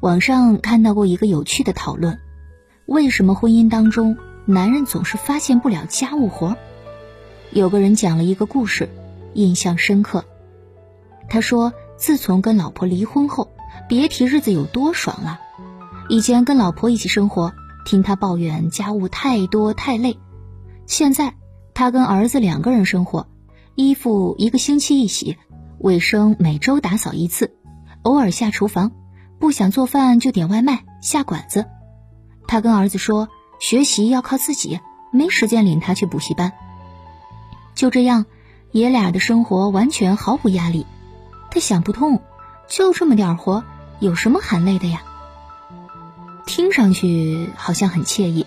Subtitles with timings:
[0.00, 2.18] 网上看到过一个有趣的讨论：
[2.86, 6.56] 为什么婚姻当中男人总是发现不了家务活？
[7.50, 8.88] 有个人讲了一个故事，
[9.34, 10.24] 印象深刻。
[11.28, 13.50] 他说，自从跟老婆离婚后，
[13.90, 15.38] 别提日子有多爽了。
[16.08, 17.52] 以前跟老婆一起生活，
[17.84, 20.14] 听他抱怨家务太多太累；
[20.86, 21.34] 现在
[21.74, 23.28] 他跟儿子两个人生活，
[23.74, 25.36] 衣服一个星期一洗，
[25.78, 27.54] 卫生每周打扫一次，
[28.00, 28.92] 偶尔下厨房。
[29.40, 31.64] 不想做饭就点外卖下馆子，
[32.46, 36.52] 他跟儿子说学习要靠自己，没时间领他去补习班。
[37.74, 38.26] 就这样，
[38.70, 40.86] 爷俩的生活完全毫无压力。
[41.50, 42.20] 他想不通，
[42.68, 43.64] 就这么点活，
[43.98, 45.02] 有什么含累的呀？
[46.44, 48.44] 听上去好像很惬意，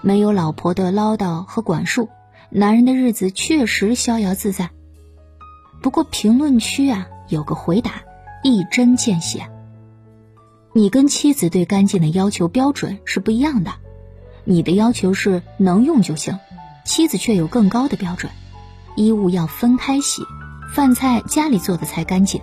[0.00, 2.08] 没有老婆的唠叨和管束，
[2.50, 4.70] 男人的日子确实逍遥自在。
[5.80, 8.02] 不过评论区啊有个回答
[8.42, 9.48] 一针见血。
[10.74, 13.72] 你跟妻子对干净的要求标准是不一样的，
[14.44, 16.38] 你的要求是能用就行，
[16.84, 18.32] 妻子却有更高的标准，
[18.96, 20.22] 衣物要分开洗，
[20.72, 22.40] 饭菜家里做的才干净，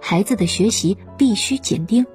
[0.00, 2.06] 孩子的学习必须紧盯。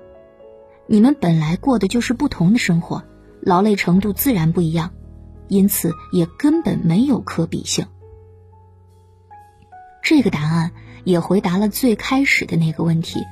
[0.88, 3.04] 你们本来过的就是不同的生活，
[3.40, 4.92] 劳累程度自然不一样，
[5.48, 7.86] 因此也根本没有可比性。
[10.02, 10.72] 这个答案
[11.04, 13.24] 也回答了最开始的那个问题。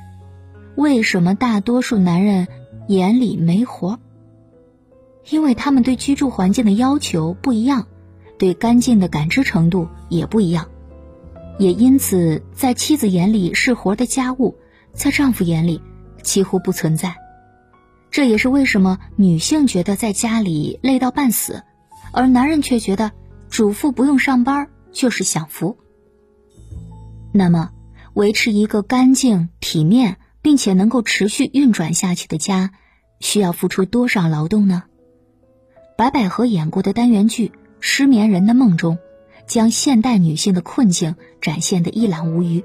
[0.76, 2.48] 为什么大多数男人
[2.88, 3.98] 眼里没活？
[5.28, 7.86] 因为他们对居住环境的要求不一样，
[8.38, 10.68] 对干净的感知程度也不一样，
[11.58, 14.56] 也因此在妻子眼里是活的家务，
[14.94, 15.82] 在丈夫眼里
[16.22, 17.14] 几乎不存在。
[18.10, 21.62] 这也是为什么女性觉得在家里累到半死，
[22.12, 23.12] 而男人却觉得
[23.50, 25.76] 主妇不用上班就是享福。
[27.32, 27.70] 那么，
[28.14, 30.16] 维持一个干净体面。
[30.42, 32.72] 并且能够持续运转下去的家，
[33.20, 34.84] 需要付出多少劳动呢？
[35.96, 37.48] 白百合演过的单元剧
[37.80, 38.98] 《失眠人的梦》中，
[39.46, 42.64] 将现代女性的困境展现得一览无余。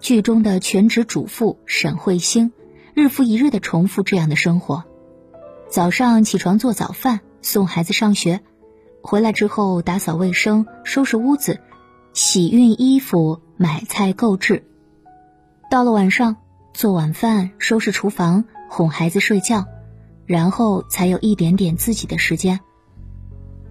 [0.00, 2.52] 剧中的全职主妇沈慧星，
[2.92, 4.84] 日复一日的重复这样的生活：
[5.70, 8.42] 早上起床做早饭，送孩子上学，
[9.00, 11.60] 回来之后打扫卫生、收拾屋子、
[12.12, 14.66] 洗熨衣服、买菜购置，
[15.70, 16.36] 到了晚上。
[16.74, 19.64] 做晚饭、收拾厨房、哄孩子睡觉，
[20.26, 22.58] 然后才有一点点自己的时间。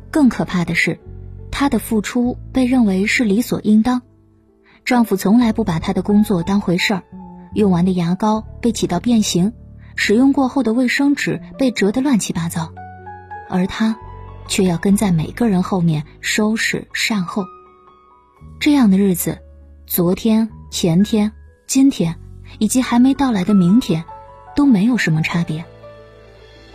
[0.10, 0.98] 更可怕的是，
[1.52, 4.02] 她的付出被认为是理所应当。
[4.86, 7.04] 丈夫从来不把她的工作当回事儿，
[7.54, 9.52] 用完的牙膏被挤到变形，
[9.98, 12.74] 使用过后的卫生纸被折得乱七八糟，
[13.50, 13.98] 而她
[14.48, 17.44] 却要跟在每个人后面收拾善后。
[18.62, 19.40] 这样的日子，
[19.86, 21.34] 昨天、前天、
[21.68, 22.18] 今天。
[22.60, 24.06] 以及还没到来的明天，
[24.56, 25.66] 都没有什么差别。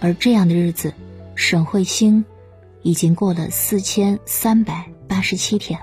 [0.01, 0.95] 而这样的日子，
[1.35, 2.25] 沈慧星
[2.83, 5.81] 已经过了四千三百八十七天。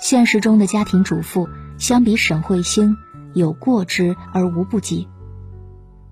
[0.00, 2.96] 现实中的家庭主妇相比沈慧星
[3.34, 5.08] 有过之而无不及。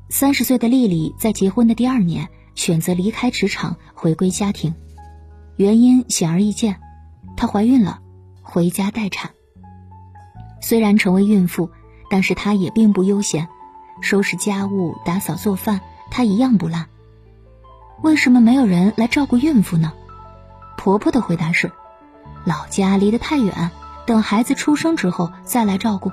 [0.09, 4.75] 三十岁的丽丽在结婚的第二年选择离开职场，回归家庭，
[5.57, 6.81] 原因显而易见，
[7.37, 8.01] 她怀孕了，
[8.43, 9.31] 回家待产。
[10.61, 11.71] 虽然成为孕妇。
[12.13, 13.49] 但是她也并不悠闲，
[14.03, 15.81] 收拾家务、打扫做饭，
[16.11, 16.85] 她一样不落。
[18.03, 19.95] 为什么没有人来照顾孕妇呢？
[20.77, 21.73] 婆婆的回答是：
[22.45, 23.71] 老家离得太远，
[24.05, 26.13] 等孩子出生之后再来照顾。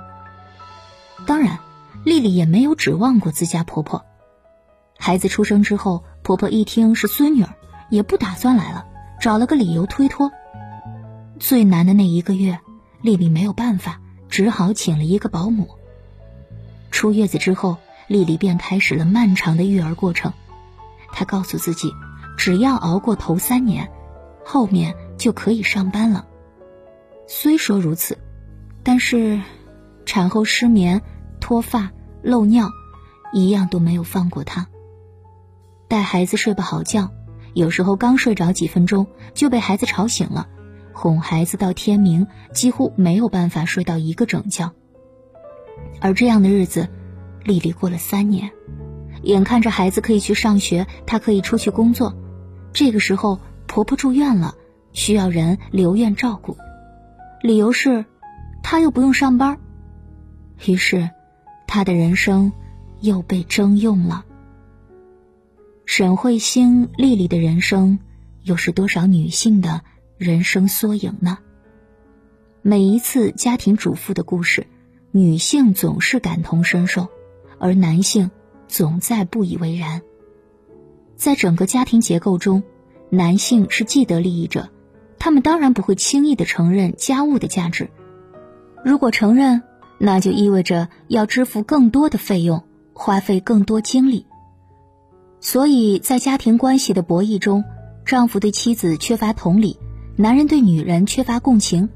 [1.25, 1.59] 当然，
[2.05, 4.05] 丽丽也没有指望过自家婆婆。
[4.97, 7.49] 孩子出生之后，婆婆一听是孙女儿，
[7.89, 8.85] 也不打算来了，
[9.19, 10.31] 找了个理由推脱。
[11.39, 12.57] 最难的那一个月，
[13.01, 13.99] 丽丽没有办法，
[14.29, 15.67] 只好请了一个保姆。
[16.91, 17.77] 出月子之后，
[18.07, 20.33] 丽丽便开始了漫长的育儿过程。
[21.11, 21.91] 她告诉自己，
[22.37, 23.89] 只要熬过头三年，
[24.45, 26.25] 后面就可以上班了。
[27.27, 28.17] 虽说如此，
[28.83, 29.41] 但是
[30.05, 31.01] 产后失眠、
[31.39, 31.91] 脱发、
[32.23, 32.69] 漏尿，
[33.33, 34.67] 一样都没有放过她。
[35.87, 37.11] 带孩子睡不好觉，
[37.53, 40.47] 有时候刚睡着几分钟就被孩子吵醒了，
[40.93, 44.73] 哄孩子到天明，几乎没有办法睡到一个整觉。
[46.01, 46.87] 而这样的日子，
[47.43, 48.51] 丽丽过了三年，
[49.23, 52.15] 眼看着孩子可以去上学，她可以出去工作。
[52.71, 54.55] 这个时候，婆婆住院了，
[54.93, 56.57] 需要人留院照顾，
[57.41, 58.05] 理由是，
[58.63, 59.57] 她又不用上班。
[60.65, 61.09] 于是，
[61.67, 62.51] 她的人生
[63.01, 64.25] 又被征用了。
[65.85, 67.99] 沈慧星、丽丽的人生，
[68.43, 69.81] 又是多少女性的
[70.17, 71.39] 人生缩影呢？
[72.61, 74.67] 每一次家庭主妇的故事。
[75.11, 77.07] 女性总是感同身受，
[77.57, 78.29] 而男性
[78.67, 80.01] 总在不以为然。
[81.15, 82.61] 在整个家庭结构中，
[83.09, 84.69] 男性是既得利益者，
[85.17, 87.89] 他们当然不会轻易的承认家务的价值。
[88.85, 89.63] 如果承认，
[89.97, 92.63] 那就意味着要支付更多的费用，
[92.93, 94.27] 花费更多精力。
[95.41, 97.63] 所以在家庭关系的博弈中，
[98.05, 99.79] 丈夫对妻子缺乏同理，
[100.15, 101.89] 男人对女人缺乏共情，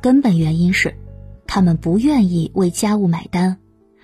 [0.00, 0.94] 根本原因是，
[1.52, 3.56] 他们不愿意为家务买单，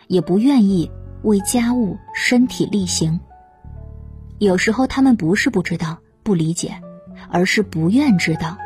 [0.09, 0.91] 也不愿意
[1.23, 3.21] 为家务身体力行。
[4.41, 6.83] 有时候他们不是不知道、不理解，
[7.31, 8.59] 而是不愿知道、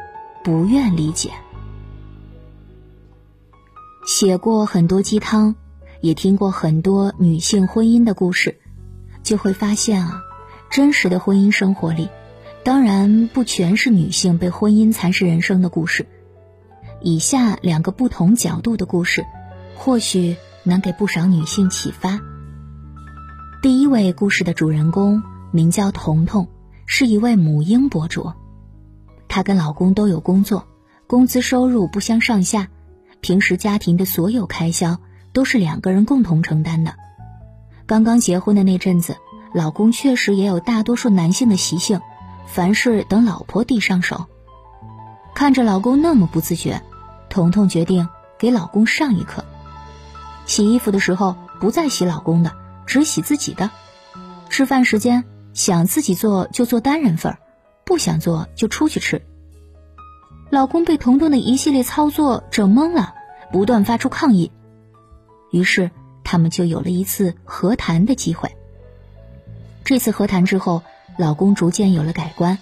[0.42, 1.30] 不愿理解。
[4.06, 5.56] 写过很多鸡汤，
[6.00, 8.60] 也听过很多女性婚姻的故事，
[9.22, 10.22] 就会发现啊，
[10.70, 12.08] 真实的婚姻生活里，
[12.64, 16.06] 当然不全是女性被婚姻蚕食人生的故事。
[17.02, 19.24] 以下两个不同角度的故事，
[19.76, 22.20] 或许能给不少女性启发。
[23.62, 26.48] 第一位故事的主人公名叫彤彤，
[26.86, 28.32] 是一位母婴博主，
[29.28, 30.66] 她跟老公都有工作，
[31.06, 32.68] 工资收入不相上下。
[33.20, 34.98] 平时家庭的所有开销
[35.32, 36.94] 都是两个人共同承担的。
[37.86, 39.16] 刚刚结婚的那阵子，
[39.52, 42.00] 老公确实也有大多数男性的习性，
[42.46, 44.26] 凡事等老婆递上手。
[45.34, 46.82] 看着老公那么不自觉，
[47.30, 48.06] 彤彤决定
[48.38, 49.44] 给老公上一课：
[50.44, 52.52] 洗衣服的时候不再洗老公的，
[52.84, 53.70] 只洗自己的；
[54.50, 55.24] 吃饭时间
[55.54, 57.38] 想自己做就做单人份儿，
[57.84, 59.22] 不想做就出去吃。
[60.50, 63.14] 老公被彤彤的一系列操作整懵了，
[63.52, 64.50] 不断发出抗议。
[65.52, 65.92] 于是
[66.24, 68.50] 他们就有了一次和谈的机会。
[69.84, 70.82] 这次和谈之后，
[71.16, 72.58] 老公逐渐有了改观。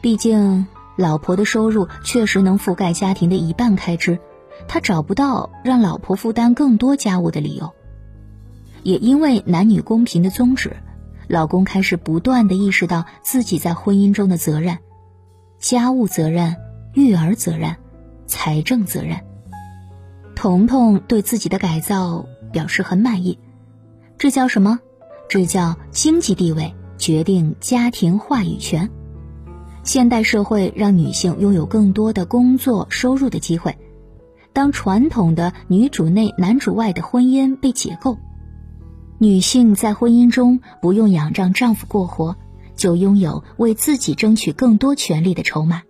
[0.00, 0.66] 毕竟
[0.96, 4.18] 老婆的收入确实能覆盖家庭的一半开支，
[4.68, 7.72] 他找不到让老婆负担更多家务的理由。
[8.82, 10.76] 也因为男女公平的宗旨，
[11.28, 14.78] 老公开始不断的意识到自己在婚姻中的责任，
[15.58, 16.56] 家务责任。
[16.92, 17.76] 育儿责任、
[18.26, 19.20] 财政责任，
[20.34, 23.38] 彤彤对自己的改造表示很满意。
[24.18, 24.80] 这叫什么？
[25.28, 28.90] 这叫经济地位决定家庭话语权。
[29.82, 33.76] 现代社会让女性拥有更多的工作收入的机会。
[34.52, 38.18] 当传统的女主内男主外的婚姻被解构，
[39.18, 42.36] 女性在婚姻中不用仰仗丈夫过活，
[42.74, 45.82] 就拥有为自己争取更多权利的筹码。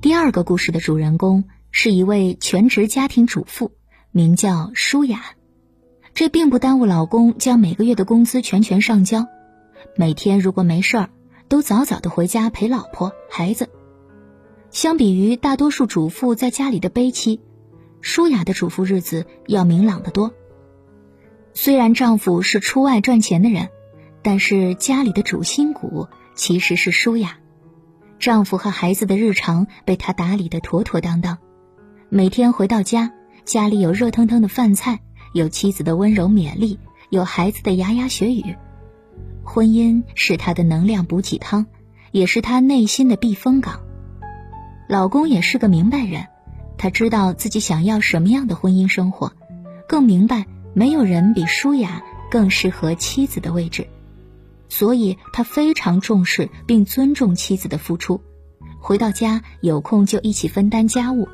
[0.00, 3.72] 第二个故事的主人公是一位全职家庭主妇，
[4.12, 5.22] 名叫舒雅。
[6.14, 9.26] 这并不耽误老公将每个月的工资全权上交。
[9.96, 11.10] 每天如果没事儿，
[11.48, 13.68] 都早早的回家陪老婆孩子。
[14.70, 17.40] 相比于大多数主妇在家里的悲戚，
[18.00, 20.32] 舒雅的主妇日子要明朗得多。
[21.54, 23.70] 虽然丈夫是出外赚钱的人，
[24.22, 27.38] 但是家里的主心骨其实是舒雅。
[28.18, 31.38] 丈夫和孩子的日常被她打理得妥妥当当，
[32.08, 33.12] 每天回到家，
[33.44, 35.00] 家里有热腾腾的饭菜，
[35.32, 36.78] 有妻子的温柔勉励，
[37.08, 38.56] 有孩子的牙牙学语。
[39.46, 41.64] 婚姻是她的能量补给汤，
[42.10, 43.80] 也是她内心的避风港。
[44.88, 46.26] 老公也是个明白人，
[46.76, 49.32] 他知道自己想要什么样的婚姻生活，
[49.88, 53.86] 更明白没有人比舒雅更适合妻子的位置。
[54.68, 58.20] 所以他非常重视并尊重妻子的付出，
[58.78, 61.28] 回到家有空就一起分担家务，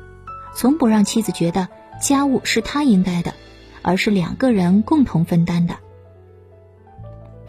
[0.55, 1.67] 从不让妻子觉得
[1.99, 3.33] 家务是他应该的，
[3.81, 5.77] 而是两个人共同分担的。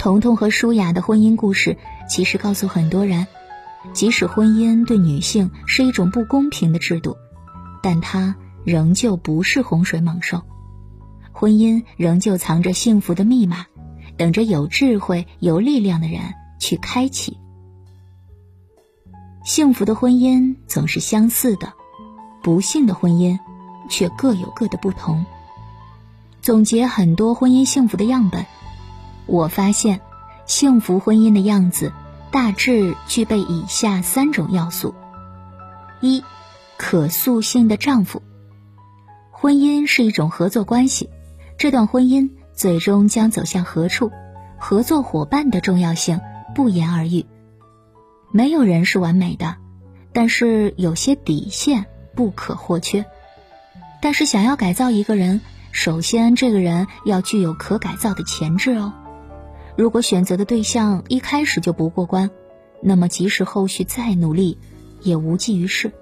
[0.04, 1.78] 彤彤和舒雅的婚姻故事，
[2.10, 3.26] 其实告诉很多人，
[3.94, 7.16] 即使婚姻对女性是一种不公平的制度，
[7.82, 10.42] 但它仍旧不是洪水猛兽，
[11.32, 13.64] 婚姻仍旧藏着幸福的密码。
[14.18, 16.20] 等着有智慧、有力量的人
[16.60, 17.38] 去开启。
[19.42, 21.72] 幸福的婚姻总是相似的，
[22.42, 23.38] 不幸的婚姻
[23.88, 25.24] 却各有各的不同。
[26.42, 28.44] 总结很多婚姻幸福的样本，
[29.26, 30.00] 我发现，
[30.46, 31.92] 幸福婚姻的样子
[32.30, 34.94] 大致具备以下三种要素：
[36.00, 36.22] 一、
[36.76, 38.22] 可塑性的丈夫。
[39.30, 41.10] 婚姻是一种合作关系，
[41.58, 42.30] 这段婚姻。
[42.56, 44.12] 最终将走向何处？
[44.58, 46.20] 合作伙伴的重要性
[46.54, 47.26] 不言而喻。
[48.30, 49.56] 没有人是完美的，
[50.12, 53.06] 但是有些底线不可或缺。
[54.00, 55.40] 但是想要改造一个人，
[55.72, 58.92] 首先这个人要具有可改造的潜质哦。
[59.76, 62.30] 如果选择的对象一开始就不过关，
[62.82, 64.58] 那么即使后续再努力，
[65.02, 65.92] 也无济于事。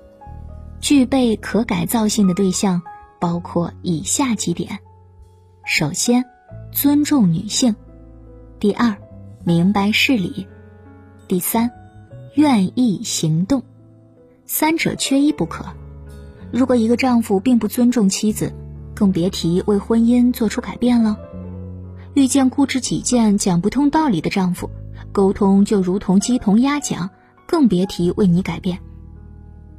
[0.80, 2.82] 具备可改造性的对象
[3.20, 4.78] 包括以下几点：
[5.64, 6.24] 首先。
[6.74, 7.76] 尊重女性，
[8.58, 8.96] 第二，
[9.44, 10.46] 明白事理；
[11.28, 11.70] 第三，
[12.34, 13.62] 愿意行动。
[14.46, 15.66] 三者缺一不可。
[16.50, 18.54] 如果一个丈夫并不尊重妻子，
[18.94, 21.18] 更别提为婚姻做出改变了。
[22.14, 24.70] 遇见固执己见、讲不通道理的丈夫，
[25.12, 27.08] 沟通就如同鸡同鸭讲，
[27.46, 28.80] 更别提为你改变。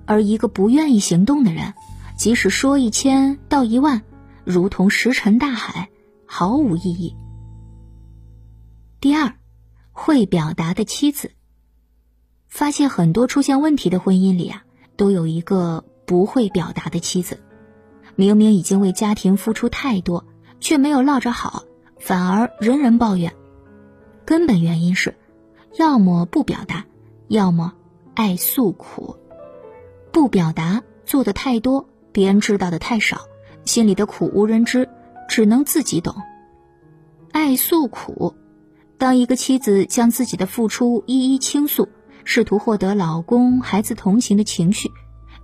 [0.06, 1.74] 而一个不愿意行动的人，
[2.18, 4.02] 即使说一千道一万，
[4.44, 5.90] 如同石沉大海，
[6.26, 7.16] 毫无意义。
[9.00, 9.36] 第二，
[9.92, 11.32] 会表达的妻子。
[12.48, 14.64] 发现很多出现问题的婚姻里啊，
[14.96, 17.40] 都有一个不会表达的妻子，
[18.16, 20.26] 明明已经为家庭付出太多，
[20.60, 21.64] 却没有落着好。
[22.06, 23.34] 反而人人抱怨，
[24.26, 25.16] 根本原因是，
[25.80, 26.86] 要么不表达，
[27.30, 27.76] 要么
[28.14, 29.16] 爱诉苦。
[30.12, 33.22] 不表达做的太多，别人知道的太少，
[33.64, 34.90] 心里的苦无人知，
[35.30, 36.14] 只能自己懂。
[37.32, 38.36] 爱诉苦，
[38.98, 41.88] 当一个妻子将自己的付出一一倾诉，
[42.26, 44.92] 试图获得老公、孩子同情的情绪，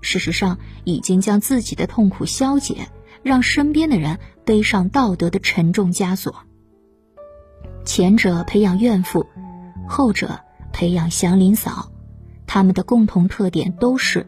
[0.02, 2.90] 事实上已经将自己的痛苦消解，
[3.24, 6.36] 让身边的人背上道德的沉重枷锁。
[7.86, 9.26] 前者培养怨妇，
[9.88, 10.40] 后者
[10.72, 11.92] 培养祥林嫂，
[12.46, 14.26] 他们的共同特点都是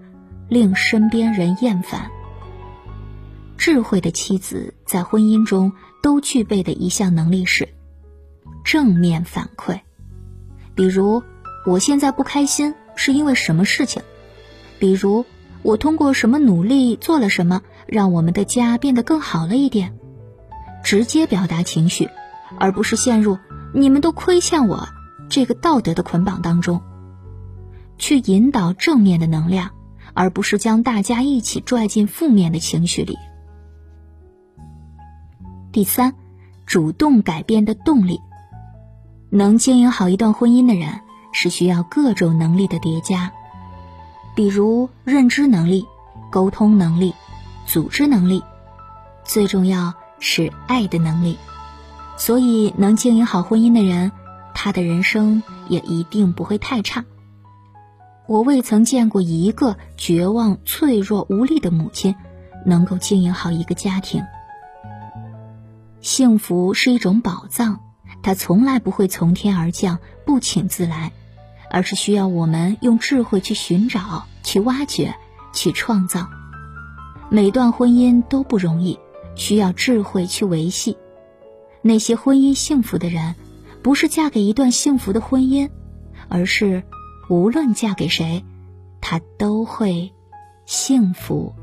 [0.50, 2.10] 令身边人厌烦。
[3.58, 7.70] 智慧的妻子在婚姻中都具备的一项能力是
[8.64, 9.80] 正面反馈，
[10.74, 11.22] 比如
[11.66, 14.02] 我现在不开心是因为什么事情，
[14.80, 15.24] 比如
[15.62, 19.94] 我通过什么努力做了什么，让我们的家变得更好了一点，
[20.84, 22.10] 直接表达情绪。
[22.60, 23.38] 而不是陷入
[23.74, 24.88] 你们都亏欠我
[25.30, 26.82] 这个道德的捆绑当中，
[27.98, 29.72] 去引导正面的能量，
[30.14, 33.18] 而不是将大家一起拽进负面的情绪里。
[35.72, 36.14] 第三，
[36.66, 38.20] 主动改变的动力，
[39.30, 41.00] 能经营好一段婚姻的人
[41.32, 43.32] 是需要各种能力的叠加，
[44.36, 45.86] 比如认知能力、
[46.30, 47.14] 沟通能力、
[47.66, 48.44] 组织能力，
[49.24, 51.38] 最重要是爱的能力。
[52.22, 54.12] 所以，能经营好婚姻的人，
[54.54, 57.04] 他的人生也一定不会太差。
[58.28, 62.16] 我未曾见过一个绝望、脆弱、无力的母亲，
[62.64, 64.22] 能够经营好一个家庭。
[66.00, 67.80] 幸福是一种宝藏，
[68.22, 71.12] 它从来不会从天而降、不请自来，
[71.72, 75.16] 而是需要我们用智慧去寻找、去挖掘、
[75.54, 76.28] 去创造。
[77.32, 79.00] 每段婚姻都不容易，
[79.34, 80.98] 需要智慧去维系。
[81.82, 83.36] 那些婚姻幸福的人，
[83.82, 85.70] 不是嫁给一段幸福的婚姻，
[86.28, 86.84] 而是
[87.30, 88.44] 无论嫁给谁，
[89.02, 90.14] 她都会
[90.66, 91.56] 幸福。